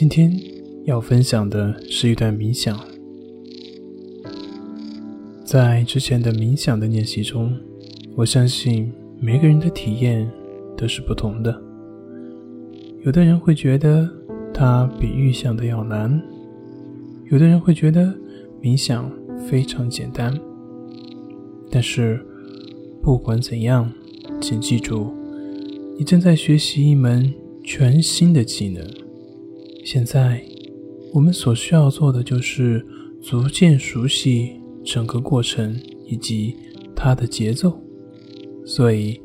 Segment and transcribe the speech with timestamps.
[0.00, 0.34] 今天
[0.86, 2.80] 要分享的是一段冥想。
[5.44, 7.54] 在之前的冥想的练习中，
[8.16, 8.90] 我相信
[9.20, 10.26] 每个人的体验
[10.74, 11.54] 都是不同的。
[13.04, 14.08] 有的人会觉得
[14.54, 16.18] 它比预想的要难，
[17.30, 18.10] 有的人会觉得
[18.62, 19.12] 冥想
[19.50, 20.34] 非常简单。
[21.70, 22.24] 但是，
[23.02, 23.92] 不管怎样，
[24.40, 25.12] 请记住，
[25.98, 28.82] 你正在学习一门全新的技能。
[29.92, 30.40] 现在，
[31.12, 32.86] 我们所需要做的就是
[33.20, 34.52] 逐渐熟悉
[34.84, 35.76] 整个过程
[36.06, 36.54] 以及
[36.94, 37.76] 它的节奏。
[38.64, 39.20] 所以，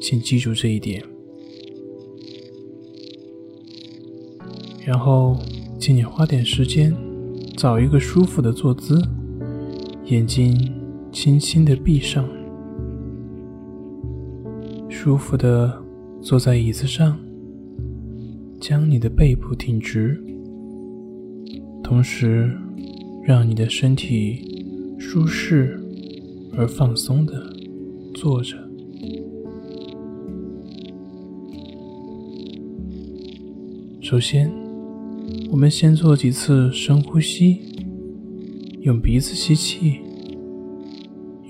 [0.00, 1.02] 请记住这一点。
[4.84, 5.36] 然后，
[5.76, 6.94] 请你花点时间，
[7.56, 9.02] 找一个舒服的坐姿，
[10.04, 10.72] 眼睛
[11.10, 12.24] 轻轻的闭上，
[14.88, 15.82] 舒服的
[16.20, 17.18] 坐在椅子上。
[18.68, 20.20] 将你的背部挺直，
[21.84, 22.50] 同时
[23.22, 25.80] 让你的身体舒适
[26.52, 27.54] 而放松的
[28.12, 28.56] 坐着。
[34.00, 34.52] 首先，
[35.52, 37.58] 我们先做几次深呼吸，
[38.80, 40.00] 用鼻子吸气，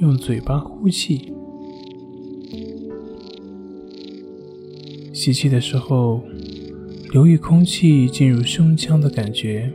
[0.00, 1.32] 用嘴巴呼气。
[5.14, 6.20] 吸气的时候。
[7.12, 9.72] 留意空气进入胸腔的感觉，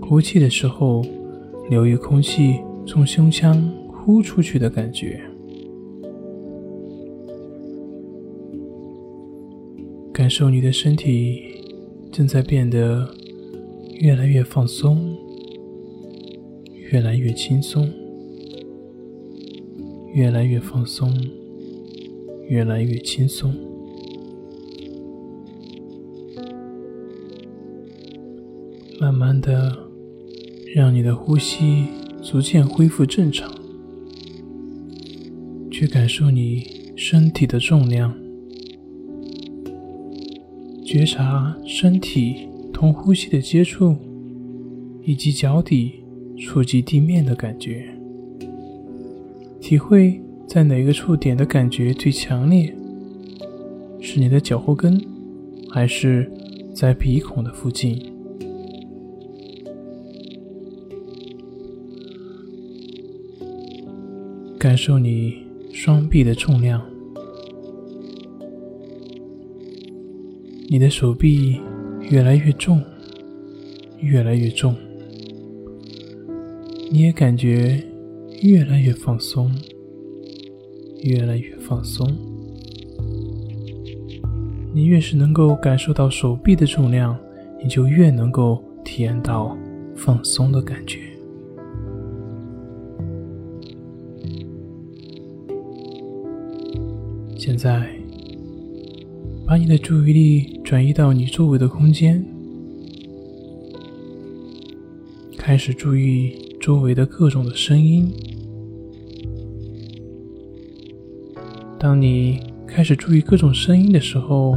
[0.00, 1.04] 呼气的时候，
[1.70, 5.20] 留意空气从胸腔呼出去的感觉。
[10.12, 11.42] 感受你的身体
[12.10, 13.08] 正在变得
[14.00, 15.16] 越来越放松，
[16.90, 17.88] 越来越轻松，
[20.14, 21.12] 越来越放松，
[22.48, 23.54] 越来越轻松。
[29.02, 29.76] 慢慢的，
[30.76, 31.86] 让你的呼吸
[32.22, 33.52] 逐渐恢复正常，
[35.72, 36.64] 去感受你
[36.94, 38.14] 身体的重量，
[40.84, 43.96] 觉察身体同呼吸的接触，
[45.02, 45.94] 以及脚底
[46.38, 47.84] 触及地面的感觉，
[49.60, 52.72] 体会在哪个触点的感觉最强烈，
[54.00, 55.04] 是你的脚后跟，
[55.70, 56.30] 还是
[56.72, 58.11] 在鼻孔的附近？
[64.62, 66.80] 感受你双臂的重量，
[70.68, 71.60] 你的手臂
[72.08, 72.80] 越来越重，
[73.98, 74.76] 越来越重，
[76.92, 77.82] 你也感觉
[78.42, 79.50] 越来越放松，
[81.02, 82.08] 越来越放松。
[84.72, 87.18] 你越是能够感受到手臂的重量，
[87.60, 89.58] 你就越能够体验到
[89.96, 91.11] 放松的感觉。
[97.52, 97.86] 现在，
[99.46, 102.24] 把你的注意力转移到你周围的空间，
[105.36, 108.10] 开始注意周围的各种的声音。
[111.78, 114.56] 当你开始注意各种声音的时候，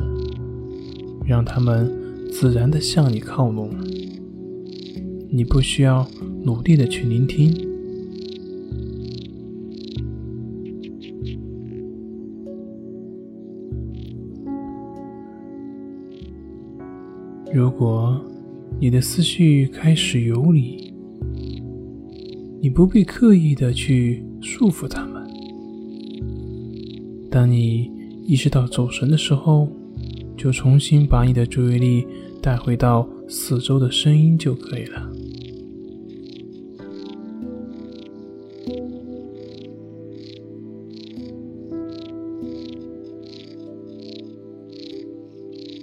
[1.25, 1.91] 让他们
[2.31, 3.71] 自然的向你靠拢，
[5.29, 6.07] 你不需要
[6.45, 7.74] 努力的去聆听。
[17.55, 18.19] 如果
[18.81, 20.93] 你的思绪开始游离，
[22.59, 25.25] 你不必刻意的去束缚他们。
[27.31, 27.89] 当你
[28.25, 29.69] 意识到走神的时候，
[30.35, 32.05] 就重新把你的注意力
[32.41, 35.09] 带回到四周的声音就可以了。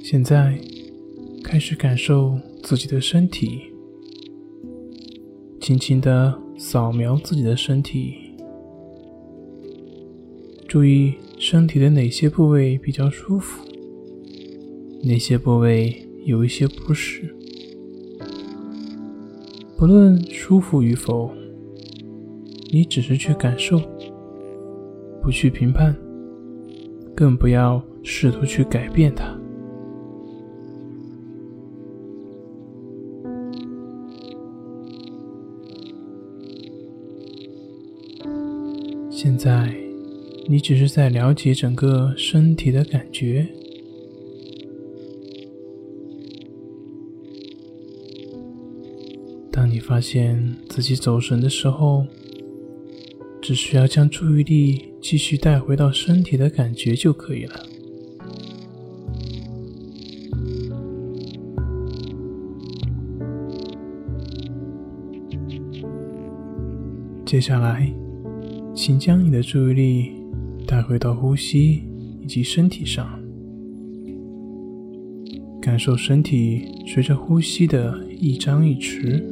[0.05, 0.61] 现在。
[1.53, 3.61] 开始感受自己的身体，
[5.61, 8.15] 轻轻的扫描自己的身体，
[10.67, 13.63] 注意身体的哪些部位比较舒服，
[15.03, 15.95] 哪些部位
[16.25, 17.37] 有一些不适。
[19.77, 21.31] 不论舒服与否，
[22.71, 23.79] 你只是去感受，
[25.21, 25.95] 不去评判，
[27.15, 29.39] 更不要试图去改变它。
[39.25, 39.73] 现在
[40.49, 43.47] 你只是在了解整个身体的感觉。
[49.53, 52.05] 当你发现自己走神的时候
[53.41, 57.65] 只需要将注意力继续带回到身体的感觉就可以了。
[67.25, 68.02] 接下来
[68.75, 70.13] 请将你的注意力
[70.67, 71.83] 带回到呼吸
[72.21, 73.21] 以及身体上，
[75.61, 79.23] 感受身体随着呼吸的一张一弛，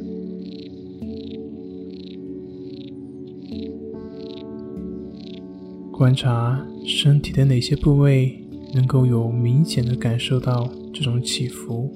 [5.91, 8.39] 观察身体的哪些部位
[8.73, 11.91] 能够有明显的感受到这种起伏。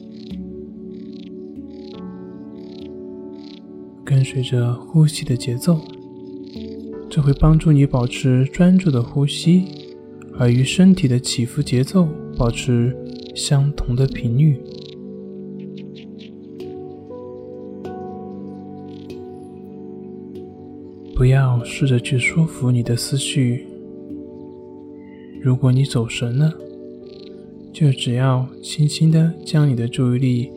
[4.04, 5.80] 跟随着呼吸的节奏，
[7.16, 9.64] 这会帮助你保持专注的呼吸，
[10.38, 12.06] 而与身体的起伏节奏
[12.38, 12.94] 保持
[13.34, 14.62] 相同的频率。
[21.16, 23.66] 不要试着去说服你的思绪。
[25.42, 26.54] 如果你走神了，
[27.72, 30.52] 就只要轻轻的将你的注意力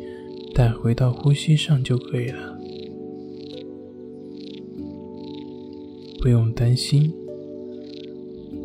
[0.57, 2.58] 带回到呼吸上就可以了。
[6.21, 7.13] 不用担心，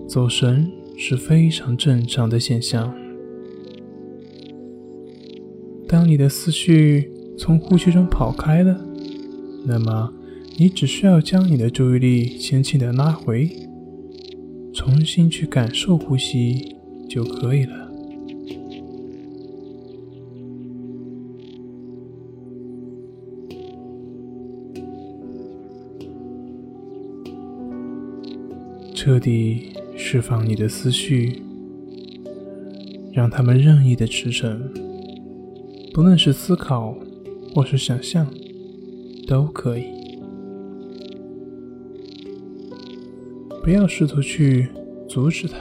[0.07, 2.93] 走神是非常正常的现象。
[5.87, 8.83] 当你的思绪从呼吸中跑开了，
[9.65, 10.11] 那么
[10.57, 13.49] 你只需要将你的注意力轻轻的拉回，
[14.73, 16.75] 重新去感受呼吸
[17.07, 17.82] 就可以了。
[28.93, 31.41] 彻底释放你的思绪，
[33.11, 34.57] 让他们任意的驰骋，
[35.93, 36.95] 不论是思考
[37.53, 38.25] 或是想象，
[39.27, 39.85] 都可以。
[43.63, 44.67] 不要试图去
[45.09, 45.57] 阻止它，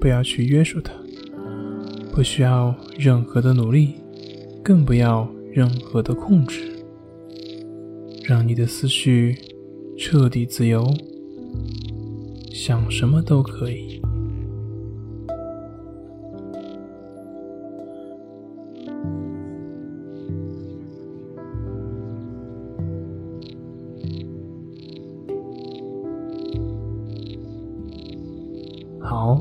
[0.00, 0.92] 不要去约束它，
[2.12, 3.94] 不需要任何的努力，
[4.62, 6.62] 更不要任何的控制，
[8.24, 9.36] 让你的思绪
[9.96, 10.86] 彻底自由。
[12.60, 14.00] 想什么都可以。
[29.00, 29.40] 好，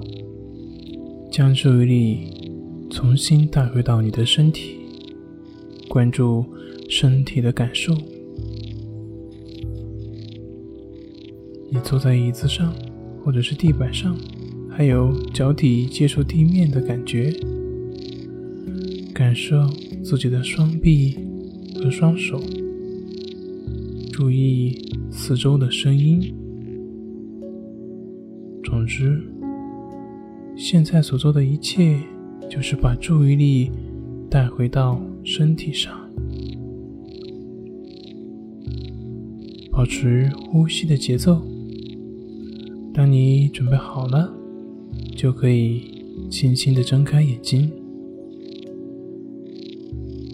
[1.31, 2.51] 将注意力
[2.91, 4.77] 重新带回到你的身体，
[5.89, 6.45] 关注
[6.87, 7.95] 身体的感受。
[11.71, 12.71] 你坐在椅子上。
[13.27, 14.15] 或者是地板上，
[14.69, 17.29] 还有脚底接触地面的感觉，
[19.13, 19.67] 感受
[20.01, 21.17] 自己的双臂
[21.75, 22.41] 和双手，
[24.13, 24.81] 注意
[25.11, 26.33] 四周的声音。
[28.63, 29.21] 总之，
[30.55, 31.99] 现在所做的一切
[32.49, 33.69] 就是把注意力
[34.29, 35.93] 带回到身体上，
[39.69, 41.56] 保持呼吸的节奏。
[42.97, 44.33] 当你准备好了，
[45.15, 47.71] 就可以轻轻的睁开眼睛。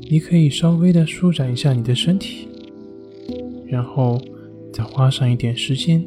[0.10, 2.48] 你可以稍微的舒展一下你的身体，
[3.68, 4.18] 然后
[4.72, 6.06] 再花上一点时间，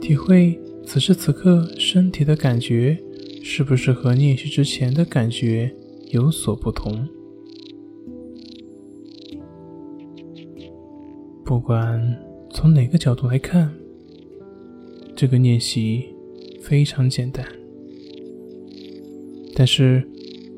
[0.00, 2.98] 体会此时此刻身体的感觉
[3.40, 5.72] 是不是和练习之前的感觉
[6.10, 7.06] 有所不同。
[11.44, 12.18] 不管
[12.50, 13.72] 从哪个角度来看。
[15.22, 16.06] 这个练习
[16.60, 17.46] 非常简单，
[19.54, 20.02] 但是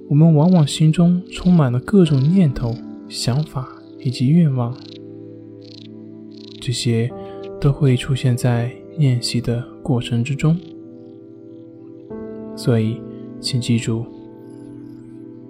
[0.09, 2.75] 我们往往心中充满了各种念头、
[3.07, 3.69] 想法
[4.03, 4.75] 以及愿望，
[6.63, 7.13] 这些
[7.61, 10.57] 都会出现在练习的过程之中。
[12.57, 12.97] 所以，
[13.43, 14.07] 请记住，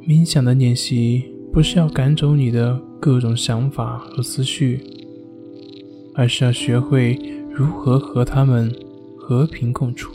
[0.05, 4.81] 冥想的练习不是要赶走你的各种想法和思绪，
[6.15, 7.17] 而是要学会
[7.53, 8.75] 如何和他们。
[9.27, 10.13] 和平共处。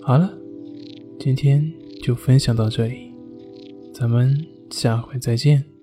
[0.00, 0.38] 好了，
[1.18, 1.70] 今天
[2.02, 3.12] 就分享到这里，
[3.92, 4.34] 咱们
[4.70, 5.73] 下回再见。